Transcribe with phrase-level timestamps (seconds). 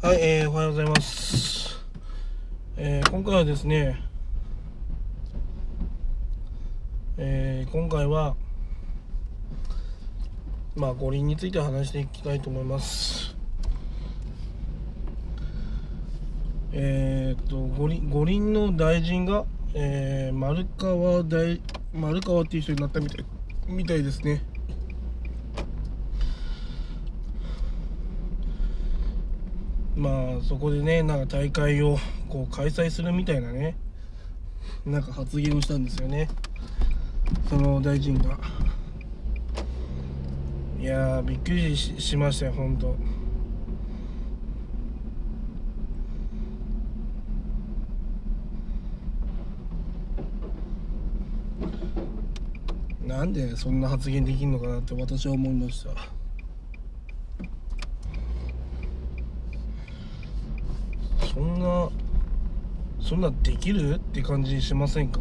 [0.00, 1.76] はい、えー、おはようございます。
[2.76, 4.00] えー、今回はですね、
[7.16, 8.36] えー、今回は、
[10.76, 13.34] まあ、五輪について話していきたいと思います。
[16.70, 21.60] えー、っと、五輪、五輪の大臣が、えー、丸川大、
[21.92, 23.24] 丸川っていう人になったみたい、
[23.66, 24.44] みたいですね。
[29.98, 31.98] まあそこでねなんか大会を
[32.28, 33.76] こう開催するみたいなね
[34.86, 36.28] なんか発言をしたんですよね。
[37.50, 38.38] その大臣が。
[40.80, 43.18] いやびっくりししましたよ本当。
[53.08, 55.90] なんでそんな発言できるのかなって私は思いました
[61.26, 61.88] そんな
[63.08, 65.20] そんなできるって感じしませんか？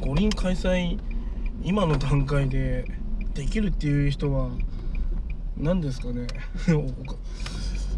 [0.00, 0.96] 五輪開催
[1.64, 2.84] 今の段階で
[3.34, 4.48] できるっていう人は
[5.56, 6.28] 何ですかね？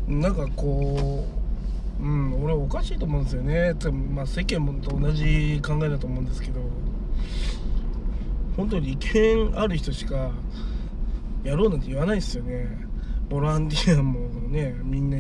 [0.09, 1.27] なんかこ
[2.00, 3.75] ううん俺おかしいと思うんですよね。
[3.78, 6.62] つまあ世間もと同じ考えだと思うんですけど。
[8.56, 10.31] 本当に利権ある人しか
[11.44, 12.67] やろうなんて言わないですよね。
[13.28, 15.19] ボランティアもねみんな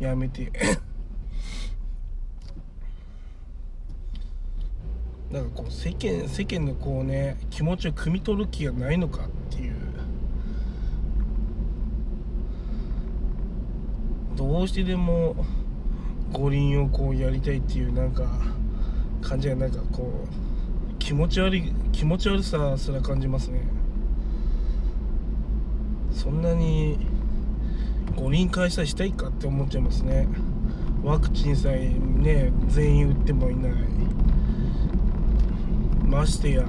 [0.00, 0.50] やめて。
[5.36, 9.74] なんかこう世間世間のこうね気持ちを汲み取る気がないのかっていう。
[14.34, 15.36] どうしてでも
[16.32, 18.24] 五輪をこうやりたいっていうなんか
[19.20, 23.60] 感じがなんかこう気持ち悪い気持ち悪さすら感じますね。
[26.12, 26.98] そんなに
[28.14, 30.28] 五輪開催したいかって思っちゃいますね。
[31.04, 33.72] ワクチンさえね全員打ってもいない。
[36.06, 36.64] ましてや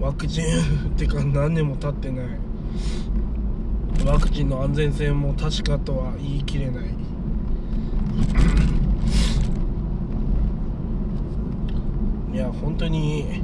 [0.00, 0.44] ワクチン
[0.90, 2.26] ってか何年も経ってない。
[4.06, 6.84] ワクチンの安全性も確かとは言い切れない。
[12.32, 13.42] いや本当に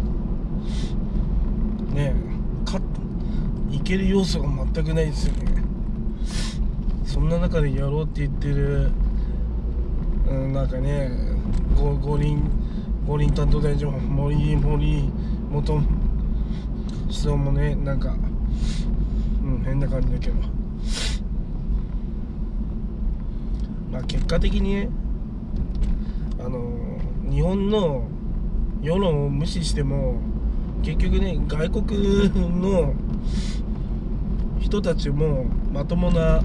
[1.93, 2.15] ね
[2.65, 2.79] か
[3.71, 5.65] いける要素が全くないですよね。
[7.05, 8.93] そんな中でやろうって言ってる、
[10.29, 11.11] うん、なんかね
[11.77, 12.43] 五五輪
[13.07, 15.05] 五輪担当大臣も森森
[15.51, 15.81] 元
[17.07, 18.15] 首相もねなんか
[19.43, 20.35] うん変な感じだけど。
[23.95, 24.89] まあ結果的にね
[26.41, 26.99] あの
[27.31, 28.09] 日本の
[28.83, 30.17] 世論を無視しても
[30.83, 32.93] 結局ね外国の
[34.59, 36.43] 人たちもまともな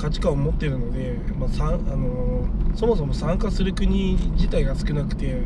[0.00, 5.42] 価値観を持ってるので、まあ、さあのそもそも参加する国自体が少なくて、う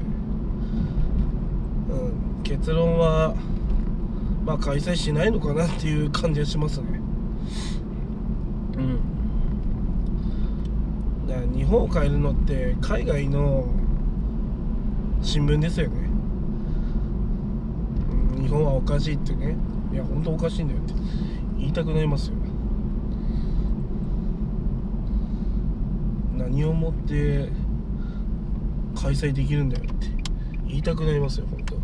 [2.40, 3.34] ん、結論は、
[4.44, 7.00] まあ、開催しないのかなっていう感じがしますね。
[8.76, 9.00] うん、
[11.26, 13.66] だから日本を変えるのって海外の
[15.20, 16.08] 新聞ですよね。
[18.40, 19.56] 日本はおかしいってね
[19.92, 20.94] いや本当おかしいんだよって
[21.58, 22.43] 言いたくなりますよ。
[26.44, 27.48] 何をもって
[28.94, 30.08] 開催できるんだよって
[30.66, 31.76] 言いたくなりますよ本当。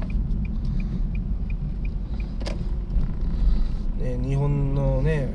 [4.05, 5.33] ね日本のね、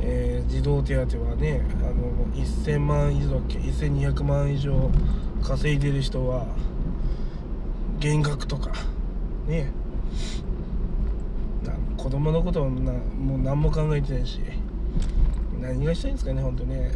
[0.00, 4.90] えー児童手当はねあの1000万以上1200万以上
[5.42, 6.46] 稼いでる人は
[7.98, 8.70] 減額とか
[9.48, 9.72] ね。
[11.64, 14.40] な子供のことはなもう何も考えてないし
[15.60, 16.92] 何がしたいんですかね本当ね。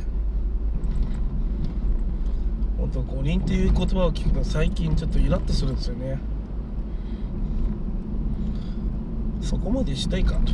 [2.78, 6.18] 本当五輪っていう言葉を聞くと最近ちょっとイラッとするんですよね。
[9.42, 10.52] そこまでしたいかと。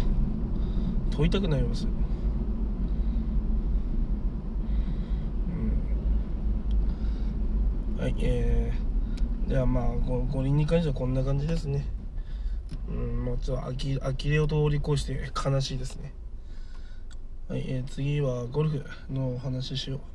[1.11, 1.87] 問いたくなります。
[7.99, 8.01] うん。
[8.01, 11.87] はいえー、ではまあ五輪に関してはこんな感じですね。
[12.89, 16.15] うんもうちょっとあき呆れを通り越して悲しいですね。
[17.49, 20.14] はい、えー次はゴルフのお話ししよう。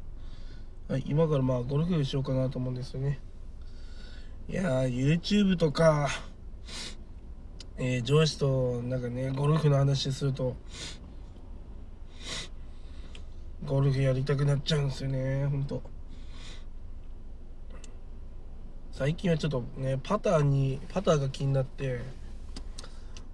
[0.89, 3.19] はい、今からまあゴルフしようかなと思うんですよね。
[4.49, 6.09] いやー、YouTube とか、
[7.77, 10.55] えー上司となんかね、ゴルフの話すると、
[13.67, 15.83] ゴルフやりたくなっちゃうんですよね、ほんと。
[18.91, 22.01] 最近はちょっとね、パターに、パターが気になって、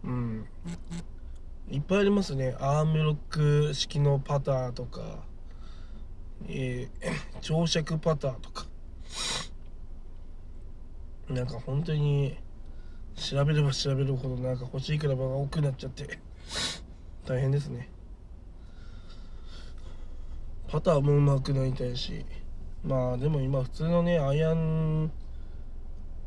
[0.04, 0.46] うん。
[1.72, 5.24] いっぱいありますねアームロック式のパターとか、
[6.48, 7.12] えー、
[7.42, 8.66] 長尺パターとか
[11.30, 12.38] なんか本当に
[13.16, 16.20] 調べれば調べるほどなんか欲しいクラブが多くなっちゃって
[17.26, 17.90] 大変ですね
[20.68, 22.26] パターも上手くなりたいし
[22.84, 25.12] まあでも今普通のねアイアン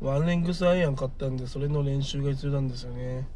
[0.01, 3.27] ワンレングスアイアン買ったんでそれの練習が必要なんですよね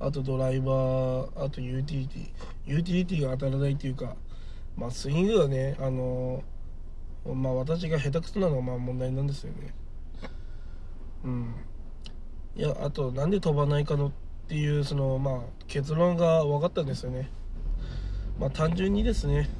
[0.00, 2.28] あとドライバーあとユーティリティ
[2.66, 4.16] ユーティリティが当たらないっていうか
[4.78, 6.44] まあスイングはねあの
[7.26, 9.74] まあ私が下手くそなのがまあ問題なんですよね。
[11.24, 11.54] うん。
[12.56, 14.12] いやあとなんで飛ばないかのっ
[14.46, 17.28] ていうそのまあ結論が分かったんですよね。
[18.38, 19.50] まあ単純にですね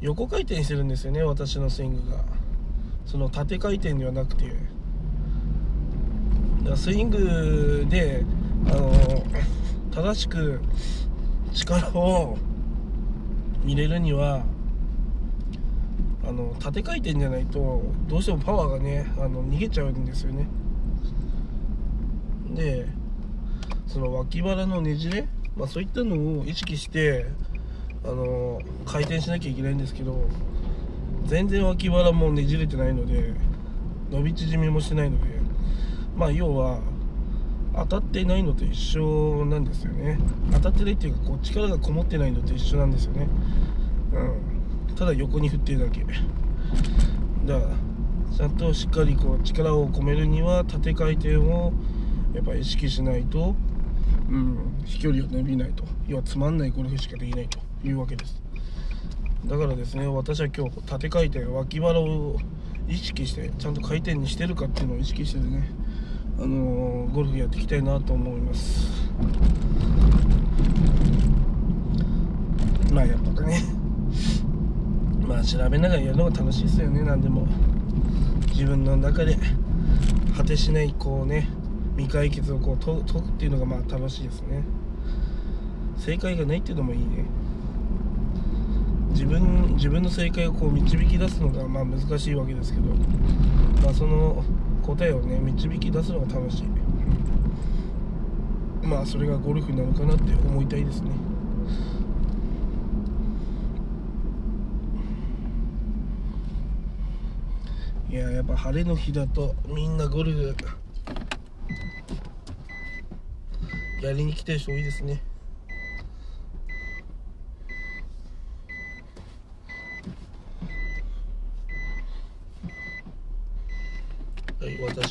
[0.00, 2.24] 横回転してるんですよね私のスイングが。
[3.06, 4.52] その縦回転ではなくて。
[6.76, 8.24] スイングで
[8.66, 8.90] あの
[9.92, 10.60] 正しく
[11.52, 12.38] 力を
[13.64, 14.44] 入れるには
[16.26, 20.46] あの縦回転じゃないとどうしてもパワーがねあの逃げちゃうんですよね。
[22.54, 22.86] で
[23.86, 27.26] その脇腹のねじれ、まあ、そういったのを意識して
[28.04, 30.28] あの回転しなきゃいけないんですけど
[31.26, 33.34] 全然脇腹もねじれてないので
[34.10, 35.24] 伸び縮みもしてないので
[36.16, 36.80] まあ要は
[37.76, 40.18] 当たってないのと一緒なんですよね。
[40.52, 43.28] 当たってないっていうかこう力がこもってないのと一緒なんですよね。
[44.88, 44.94] うん。
[44.94, 46.04] ただ横に振ってるだけ。
[47.46, 51.72] だからちゃんとしっかりこう力を込めるには縦回転を
[52.32, 53.54] やっぱ意識しないと、
[54.30, 55.84] うん、飛距離が伸びないと。
[56.06, 58.40] 要はつまんないゴルフしかできないというわけです。
[59.46, 62.36] だからですね私は今日縦回転脇腹を
[62.88, 65.70] 意識してちゃんと回転にしてるかっていうのを意識してね
[66.40, 68.90] あの、ゴルフやっていきたいなと思います。
[72.92, 73.62] まあやっぱね。
[75.26, 77.02] まあ調べながらやるのが楽しいですよね。
[77.02, 77.46] 何でも。
[78.52, 79.36] 自分の中で
[80.36, 81.48] 果てしないこうね
[81.96, 84.62] 未解決をこう解くっていうのがまあ楽しいですね。
[85.96, 87.24] 正解がないっていうのもいいね。
[89.10, 92.86] 自分自分の正解をこう導き出すのがまあ難しいわけですけど、
[93.82, 94.44] まあ、その
[94.84, 96.64] 答えをね導き出すのが楽しい、
[98.86, 101.10] まあそれがゴルフなのかなって思いたいですね。
[108.10, 110.54] いややっぱ晴れの日だとみんなゴルフ
[114.02, 115.22] やりに来てる人多いですね。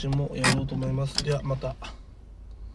[0.03, 1.23] 信もやろうと思います。
[1.23, 2.02] ではまた。